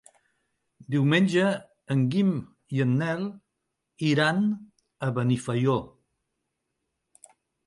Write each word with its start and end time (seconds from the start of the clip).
Diumenge 0.93 1.43
en 1.95 2.01
Guim 2.15 2.31
i 2.77 2.81
en 2.87 2.95
Nel 3.03 3.27
iran 4.13 4.43
a 5.09 5.11
Benifaió. 5.21 5.77